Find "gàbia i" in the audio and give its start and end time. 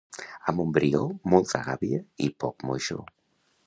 1.69-2.35